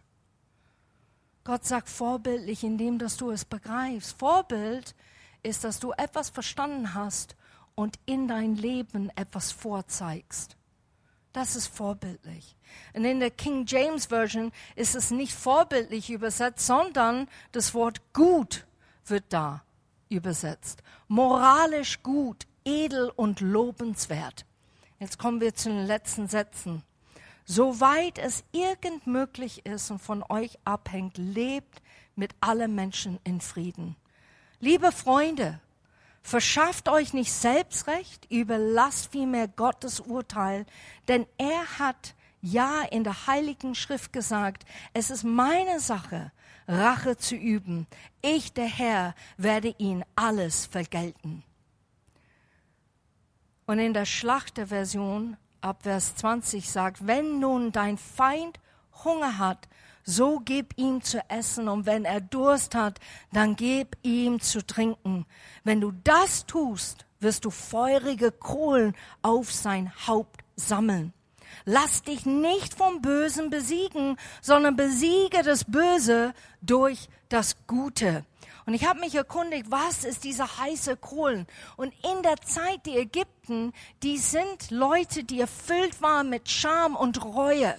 [1.44, 4.18] Gott sagt vorbildlich, indem dass du es begreifst.
[4.18, 4.96] Vorbild
[5.44, 7.36] ist, dass du etwas verstanden hast
[7.76, 10.56] und in dein Leben etwas vorzeigst.
[11.34, 12.56] Das ist vorbildlich.
[12.94, 18.66] Und in der King James Version ist es nicht vorbildlich übersetzt, sondern das Wort gut
[19.06, 19.64] wird da
[20.10, 20.84] übersetzt.
[21.08, 24.46] Moralisch gut, edel und lobenswert.
[25.00, 26.84] Jetzt kommen wir zu den letzten Sätzen.
[27.46, 31.82] Soweit es irgend möglich ist und von euch abhängt, lebt
[32.16, 33.96] mit allen Menschen in Frieden.
[34.60, 35.60] Liebe Freunde,
[36.22, 40.66] Verschafft euch nicht selbst Recht, überlasst vielmehr Gottes Urteil,
[41.08, 46.32] denn er hat ja in der Heiligen Schrift gesagt, es ist meine Sache,
[46.68, 47.88] Rache zu üben.
[48.22, 51.44] Ich, der Herr, werde ihn alles vergelten.
[53.66, 58.60] Und in der Schlachterversion ab Vers 20 sagt, wenn nun dein Feind
[59.04, 59.68] Hunger hat,
[60.04, 63.00] so gib ihm zu essen und wenn er Durst hat,
[63.32, 65.26] dann gib ihm zu trinken.
[65.64, 71.14] Wenn du das tust, wirst du feurige Kohlen auf sein Haupt sammeln.
[71.66, 78.26] Lass dich nicht vom Bösen besiegen, sondern besiege das Böse durch das Gute.
[78.66, 81.48] Und ich habe mich erkundigt, was ist dieser heiße Kohlen?
[81.78, 87.24] Und in der Zeit die Ägypten, die sind Leute, die erfüllt waren mit Scham und
[87.24, 87.76] Reue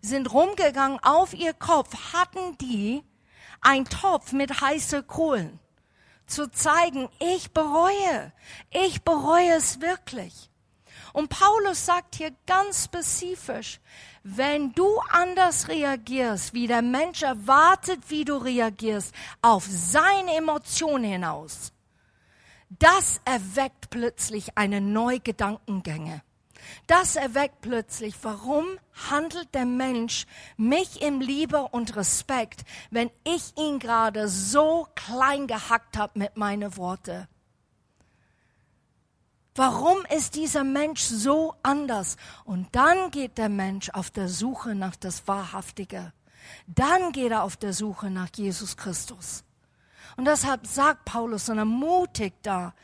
[0.00, 3.02] sind rumgegangen auf ihr Kopf, hatten die
[3.60, 5.58] ein Topf mit heißen Kohlen,
[6.26, 8.32] zu zeigen, ich bereue,
[8.70, 10.50] ich bereue es wirklich.
[11.12, 13.80] Und Paulus sagt hier ganz spezifisch,
[14.22, 21.72] wenn du anders reagierst, wie der Mensch erwartet, wie du reagierst, auf seine Emotionen hinaus,
[22.68, 26.22] das erweckt plötzlich eine neue Gedankengänge.
[26.86, 28.64] Das erweckt plötzlich, warum
[29.10, 30.26] handelt der Mensch
[30.56, 36.76] mich im Liebe und Respekt, wenn ich ihn gerade so klein gehackt habe mit meinen
[36.76, 37.28] Worten?
[39.56, 42.16] Warum ist dieser Mensch so anders?
[42.44, 46.12] Und dann geht der Mensch auf der Suche nach das Wahrhaftige.
[46.66, 49.44] Dann geht er auf der Suche nach Jesus Christus.
[50.16, 52.74] Und deshalb sagt Paulus und ermutigt da,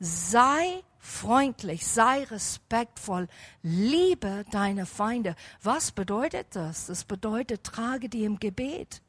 [0.00, 3.28] sei freundlich, sei respektvoll,
[3.62, 5.34] liebe deine Feinde.
[5.60, 6.86] Was bedeutet das?
[6.86, 9.02] Das bedeutet, trage die im Gebet.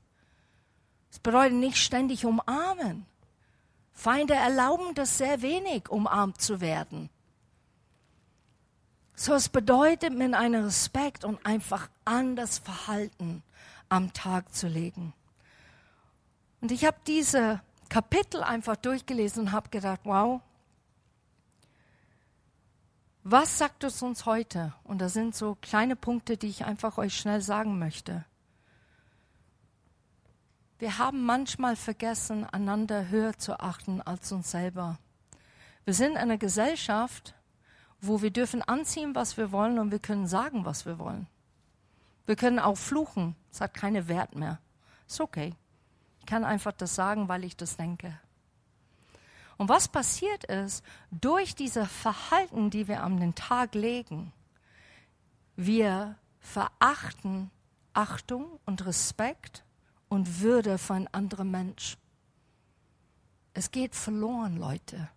[1.12, 3.06] Das bedeutet nicht ständig umarmen.
[3.94, 7.12] Feinde erlauben das sehr wenig, umarmt zu werden.
[9.14, 13.44] So, es bedeutet, mit einem Respekt und einfach anders Verhalten
[13.88, 15.14] am Tag zu legen.
[16.60, 20.42] Und ich habe diese Kapitel einfach durchgelesen und habe gedacht, wow,
[23.24, 24.74] was sagt es uns heute?
[24.84, 28.26] Und das sind so kleine Punkte, die ich einfach euch schnell sagen möchte.
[30.80, 35.00] Wir haben manchmal vergessen, einander höher zu achten als uns selber.
[35.86, 37.34] Wir sind eine Gesellschaft,
[38.02, 41.28] wo wir dürfen anziehen, was wir wollen und wir können sagen, was wir wollen.
[42.26, 44.60] Wir können auch fluchen, es hat keinen Wert mehr.
[45.08, 45.56] Ist okay.
[46.20, 48.20] Ich kann einfach das sagen, weil ich das denke.
[49.64, 54.34] Und was passiert ist, durch diese Verhalten, die wir an den Tag legen,
[55.56, 57.50] wir verachten
[57.94, 59.64] Achtung und Respekt
[60.10, 61.98] und Würde für einen anderen Mensch.
[63.54, 65.08] Es geht verloren, Leute.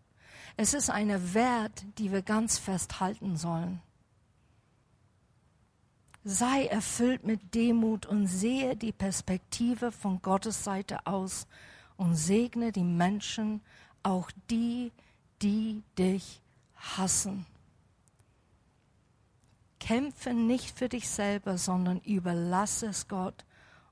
[0.56, 3.82] Es ist eine Wert, die wir ganz festhalten sollen.
[6.22, 11.48] Sei erfüllt mit Demut und sehe die Perspektive von Gottes Seite aus
[11.96, 13.60] und segne die Menschen,
[14.06, 14.92] auch die,
[15.42, 16.40] die dich
[16.76, 17.44] hassen.
[19.80, 23.44] Kämpfe nicht für dich selber, sondern überlasse es Gott,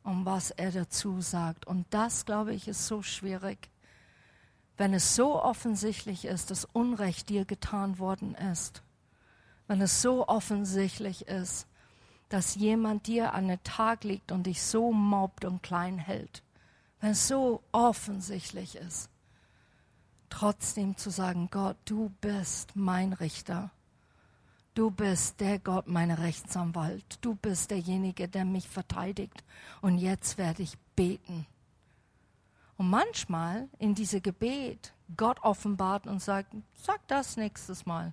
[0.04, 1.66] um was er dazu sagt.
[1.66, 3.70] Und das, glaube ich, ist so schwierig,
[4.76, 8.82] wenn es so offensichtlich ist, dass Unrecht dir getan worden ist.
[9.66, 11.66] Wenn es so offensichtlich ist,
[12.28, 16.42] dass jemand dir an den Tag legt und dich so mobbt und klein hält.
[17.00, 19.10] Wenn es so offensichtlich ist.
[20.34, 23.70] Trotzdem zu sagen, Gott, du bist mein Richter.
[24.74, 27.18] Du bist der Gott, mein Rechtsanwalt.
[27.20, 29.44] Du bist derjenige, der mich verteidigt.
[29.80, 31.46] Und jetzt werde ich beten.
[32.76, 38.12] Und manchmal in diese Gebet Gott offenbart und sagt, sag das nächstes Mal.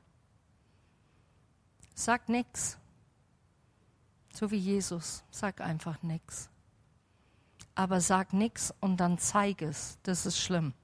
[1.95, 2.77] Sag nichts.
[4.31, 6.51] So wie Jesus, sag einfach nichts.
[7.73, 9.97] Aber sag nichts und dann zeig es.
[10.03, 10.75] Das ist schlimm.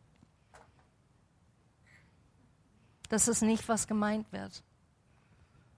[3.10, 4.64] Das ist nicht, was gemeint wird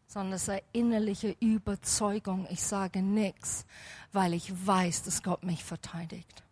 [0.09, 2.47] sondern es ist eine innerliche Überzeugung.
[2.49, 3.65] Ich sage nichts,
[4.11, 6.43] weil ich weiß, dass Gott mich verteidigt.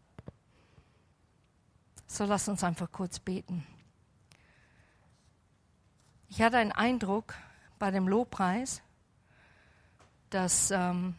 [2.05, 3.65] So lass uns einfach kurz beten.
[6.29, 7.33] Ich hatte einen Eindruck
[7.79, 8.81] bei dem Lobpreis,
[10.29, 11.15] dass ähm,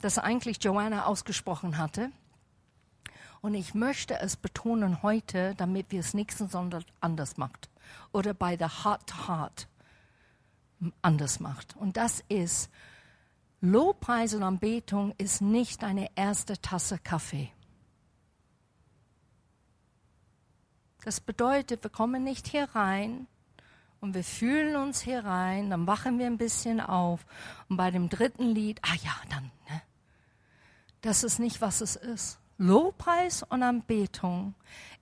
[0.00, 2.12] das eigentlich Joanna ausgesprochen hatte.
[3.40, 7.69] Und ich möchte es betonen heute, damit wir es nächsten Sonntag anders macht.
[8.12, 9.68] Oder bei der Heart to Heart
[11.02, 11.76] anders macht.
[11.76, 12.70] Und das ist,
[13.60, 17.52] Lobpreis und Anbetung ist nicht eine erste Tasse Kaffee.
[21.04, 23.26] Das bedeutet, wir kommen nicht hier rein
[24.00, 27.24] und wir fühlen uns hier rein, dann wachen wir ein bisschen auf
[27.68, 29.82] und bei dem dritten Lied, ah ja, dann, ne?
[31.02, 32.38] Das ist nicht, was es ist.
[32.58, 34.54] Lobpreis und Anbetung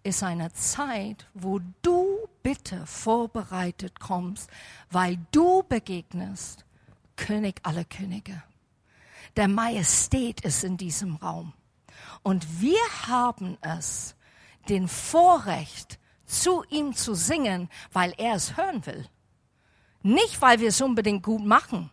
[0.05, 4.51] ist eine Zeit, wo du bitte vorbereitet kommst,
[4.91, 6.65] weil du begegnest
[7.17, 8.43] König aller Könige.
[9.37, 11.53] Der Majestät ist in diesem Raum.
[12.23, 14.15] Und wir haben es,
[14.69, 19.09] den Vorrecht, zu ihm zu singen, weil er es hören will.
[20.03, 21.91] Nicht, weil wir es unbedingt gut machen.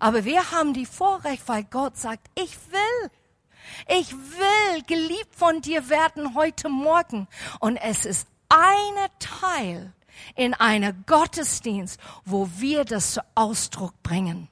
[0.00, 3.10] Aber wir haben die Vorrecht, weil Gott sagt, ich will.
[3.88, 7.28] Ich will geliebt von dir werden heute Morgen.
[7.60, 9.92] Und es ist eine Teil
[10.36, 14.48] in einer Gottesdienst, wo wir das zu Ausdruck bringen.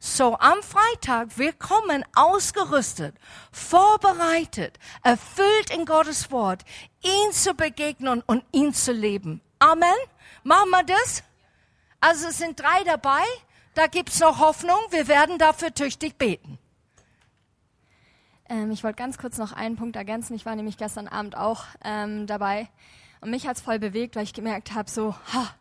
[0.00, 3.14] So am Freitag, wir kommen ausgerüstet,
[3.52, 6.64] vorbereitet, erfüllt in Gottes Wort,
[7.02, 9.40] ihn zu begegnen und ihn zu leben.
[9.60, 9.94] Amen.
[10.42, 11.22] Machen wir das?
[12.00, 13.22] Also es sind drei dabei.
[13.74, 14.78] Da gibt's noch Hoffnung.
[14.90, 16.58] Wir werden dafür tüchtig beten.
[18.48, 20.34] Ähm, ich wollte ganz kurz noch einen Punkt ergänzen.
[20.34, 22.68] Ich war nämlich gestern Abend auch ähm, dabei.
[23.20, 25.54] Und mich hat's voll bewegt, weil ich gemerkt habe, so, ha,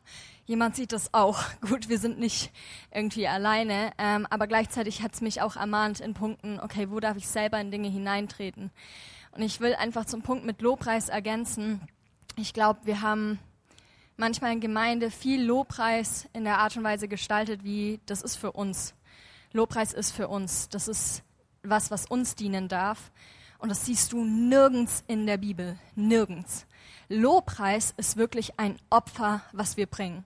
[0.46, 1.40] jemand sieht das auch.
[1.62, 2.52] Gut, wir sind nicht
[2.92, 7.28] irgendwie alleine, ähm, aber gleichzeitig hat's mich auch ermahnt in Punkten, okay, wo darf ich
[7.28, 8.72] selber in Dinge hineintreten?
[9.32, 11.82] Und ich will einfach zum Punkt mit Lobpreis ergänzen.
[12.38, 13.40] Ich glaube, wir haben
[14.16, 18.52] manchmal in Gemeinde viel Lobpreis in der Art und Weise gestaltet, wie das ist für
[18.52, 18.96] uns.
[19.54, 20.70] Lobpreis ist für uns.
[20.70, 21.24] Das ist
[21.64, 23.12] was, was uns dienen darf.
[23.60, 25.78] Und das siehst du nirgends in der Bibel.
[25.96, 26.66] Nirgends.
[27.10, 30.26] Lobpreis ist wirklich ein Opfer, was wir bringen.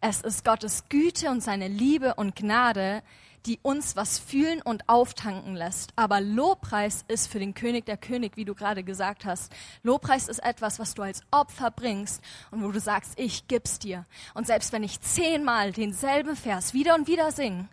[0.00, 3.02] Es ist Gottes Güte und seine Liebe und Gnade,
[3.46, 5.92] die uns was fühlen und auftanken lässt.
[5.96, 9.52] Aber Lobpreis ist für den König der König, wie du gerade gesagt hast.
[9.82, 14.06] Lobpreis ist etwas, was du als Opfer bringst und wo du sagst, ich gib's dir.
[14.34, 17.68] Und selbst wenn ich zehnmal denselben Vers wieder und wieder singe,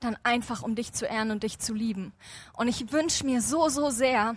[0.00, 2.12] dann einfach um dich zu ehren und dich zu lieben.
[2.54, 4.36] Und ich wünsche mir so, so sehr,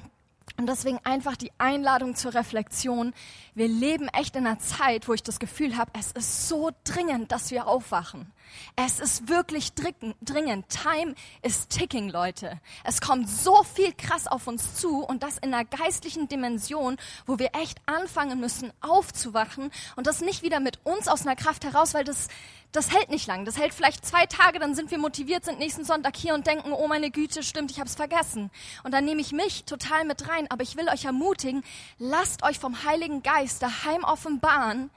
[0.58, 3.14] und deswegen einfach die Einladung zur Reflexion.
[3.56, 7.32] Wir leben echt in einer Zeit, wo ich das Gefühl habe, es ist so dringend,
[7.32, 8.32] dass wir aufwachen.
[8.76, 10.70] Es ist wirklich dringend.
[10.70, 12.60] Time is ticking, Leute.
[12.84, 17.40] Es kommt so viel krass auf uns zu und das in einer geistlichen Dimension, wo
[17.40, 21.94] wir echt anfangen müssen aufzuwachen und das nicht wieder mit uns aus einer Kraft heraus,
[21.94, 22.28] weil das,
[22.72, 23.46] das hält nicht lang.
[23.46, 26.74] Das hält vielleicht zwei Tage, dann sind wir motiviert, sind nächsten Sonntag hier und denken,
[26.74, 28.52] oh meine Güte, stimmt, ich habe es vergessen.
[28.84, 30.48] Und dann nehme ich mich total mit rein.
[30.50, 31.64] Aber ich will euch ermutigen,
[31.98, 34.90] lasst euch vom Heiligen Geist daheim offenbaren,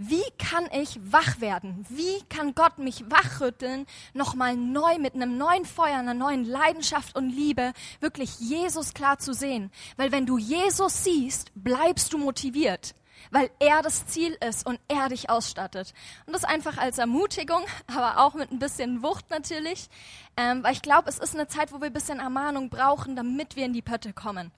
[0.00, 1.84] wie kann ich wach werden?
[1.88, 3.84] Wie kann Gott mich wachrütteln,
[4.14, 9.32] nochmal neu mit einem neuen Feuer, einer neuen Leidenschaft und Liebe, wirklich Jesus klar zu
[9.32, 9.72] sehen?
[9.96, 12.94] Weil wenn du Jesus siehst, bleibst du motiviert.
[13.32, 15.92] weil er das Ziel ist und er dich ausstattet.
[16.26, 19.90] Und das einfach als Ermutigung, aber auch mit ein bisschen Wucht natürlich,
[20.36, 23.56] ähm, weil ich glaube, es ist eine Zeit, wo wir ein bisschen Ermahnung brauchen, damit
[23.56, 24.52] wir in die Pötte kommen.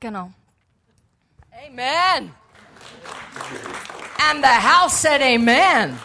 [0.00, 0.32] Genau.
[1.66, 2.34] Amen.
[4.30, 5.98] And the house said Amen.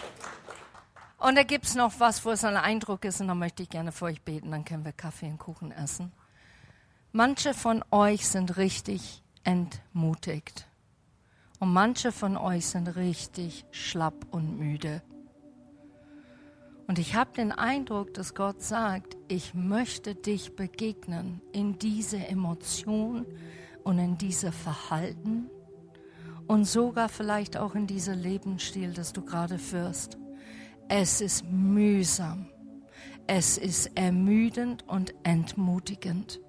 [1.18, 3.68] Und da gibt es noch was, wo es ein Eindruck ist, und da möchte ich
[3.68, 6.12] gerne für euch beten, dann können wir Kaffee und Kuchen essen.
[7.12, 10.66] Manche von euch sind richtig entmutigt.
[11.58, 15.02] Und manche von euch sind richtig schlapp und müde.
[16.86, 23.26] Und ich habe den Eindruck, dass Gott sagt, ich möchte dich begegnen in diese Emotion
[23.82, 25.50] und in diese Verhalten
[26.46, 30.18] und sogar vielleicht auch in dieser Lebensstil, das du gerade führst.
[30.88, 32.46] Es ist mühsam.
[33.26, 36.40] Es ist ermüdend und entmutigend.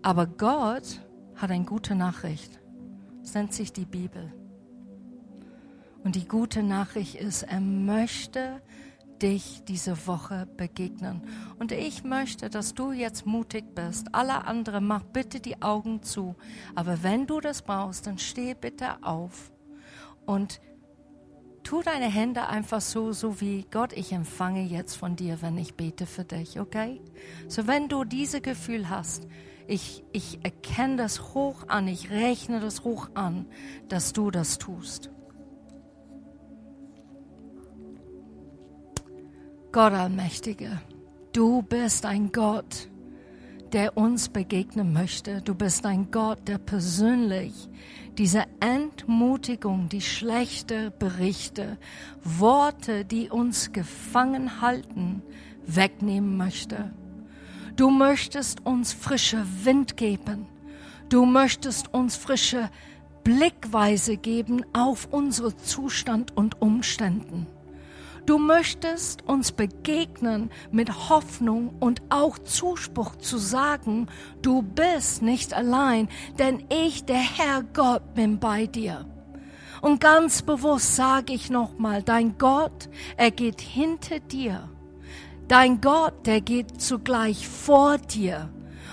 [0.00, 1.00] Aber Gott
[1.34, 2.60] hat eine gute Nachricht.
[3.22, 4.32] Es nennt sich die Bibel.
[6.02, 8.60] Und die gute Nachricht ist, er möchte
[9.24, 11.22] dich diese Woche begegnen.
[11.58, 14.08] Und ich möchte, dass du jetzt mutig bist.
[14.12, 16.36] Alle anderen, mach bitte die Augen zu.
[16.74, 19.50] Aber wenn du das brauchst, dann steh bitte auf
[20.26, 20.60] und
[21.62, 25.74] tu deine Hände einfach so, so wie Gott, ich empfange jetzt von dir, wenn ich
[25.74, 27.00] bete für dich, okay?
[27.48, 29.26] So wenn du dieses Gefühl hast,
[29.66, 33.46] ich, ich erkenne das hoch an, ich rechne das hoch an,
[33.88, 35.13] dass du das tust.
[39.74, 40.80] Gott Allmächtige,
[41.32, 42.88] du bist ein Gott,
[43.72, 45.42] der uns begegnen möchte.
[45.42, 47.68] Du bist ein Gott, der persönlich
[48.16, 51.76] diese Entmutigung, die schlechte Berichte,
[52.22, 55.22] Worte, die uns gefangen halten,
[55.66, 56.92] wegnehmen möchte.
[57.74, 60.46] Du möchtest uns frische Wind geben.
[61.08, 62.70] Du möchtest uns frische
[63.24, 67.48] Blickweise geben auf unsere Zustand und Umständen.
[68.26, 74.06] Du möchtest uns begegnen mit Hoffnung und auch Zuspruch zu sagen,
[74.40, 76.08] du bist nicht allein,
[76.38, 79.04] denn ich, der Herr Gott, bin bei dir.
[79.82, 84.70] Und ganz bewusst sage ich nochmal, dein Gott, er geht hinter dir.
[85.46, 88.48] Dein Gott, der geht zugleich vor dir.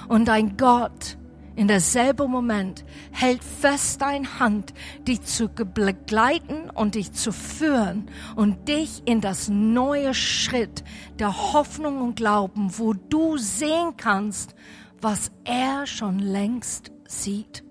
[0.09, 1.17] Und dein Gott,
[1.55, 4.73] in derselben Moment hält fest deine Hand,
[5.07, 10.83] dich zu begleiten und dich zu führen und dich in das neue Schritt
[11.19, 14.55] der Hoffnung und Glauben, wo du sehen kannst,
[15.01, 17.63] was er schon längst sieht.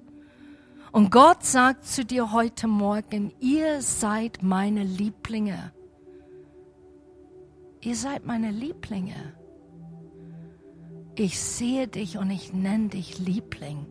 [0.93, 5.73] Und Gott sagt zu dir heute Morgen, ihr seid meine Lieblinge.
[7.81, 9.40] Ihr seid meine Lieblinge.
[11.23, 13.85] Ich sehe dich und ich nenne dich Liebling.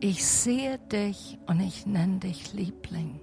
[0.00, 3.20] Ich sehe dich und ich nenne dich Liebling.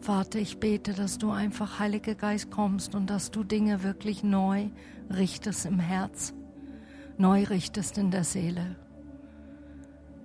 [0.00, 4.68] Vater, ich bete, dass du einfach, Heiliger Geist, kommst und dass du Dinge wirklich neu
[5.10, 6.34] richtest im Herz,
[7.18, 8.74] neu richtest in der Seele.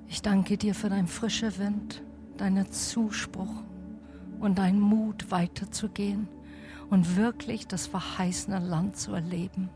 [0.07, 2.01] Ich danke dir für deinen frischen Wind,
[2.37, 3.61] deinen Zuspruch,
[4.39, 6.27] und dein Mut weiterzugehen
[6.89, 9.69] und wirklich das verheißene Land zu erleben.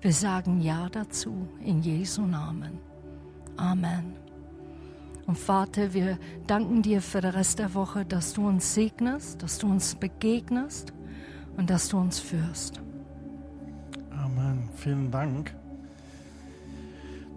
[0.00, 2.78] Wir sagen Ja dazu in Jesu Namen.
[3.56, 4.16] Amen.
[5.26, 9.58] Und Vater, wir danken dir für den Rest der Woche, dass du uns segnest, dass
[9.58, 10.92] du uns begegnest
[11.56, 12.80] und dass du uns führst.
[14.10, 14.68] Amen.
[14.76, 15.54] Vielen Dank.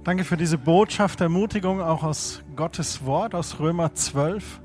[0.03, 4.61] Danke für diese Botschaft der Ermutigung, auch aus Gottes Wort, aus Römer 12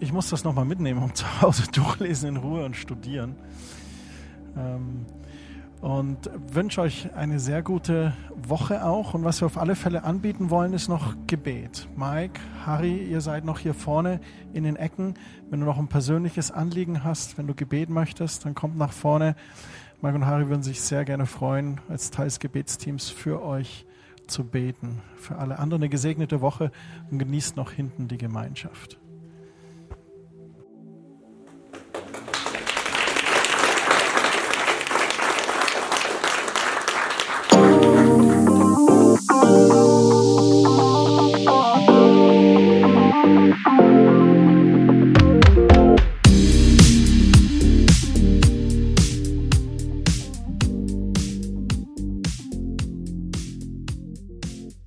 [0.00, 3.36] ich muss das nochmal mitnehmen und zu Hause durchlesen in Ruhe und studieren.
[4.56, 5.06] Ähm,
[5.80, 9.14] und wünsche euch eine sehr gute Woche auch.
[9.14, 11.88] Und was wir auf alle Fälle anbieten wollen, ist noch Gebet.
[11.96, 14.20] Mike, Harry, ihr seid noch hier vorne
[14.52, 15.14] in den Ecken.
[15.48, 19.36] Wenn du noch ein persönliches Anliegen hast, wenn du Gebet möchtest, dann kommt nach vorne.
[20.02, 23.86] Mike und Harry würden sich sehr gerne freuen, als Teil des Gebetsteams für euch
[24.26, 25.00] zu beten.
[25.16, 26.72] Für alle anderen eine gesegnete Woche
[27.10, 28.99] und genießt noch hinten die Gemeinschaft.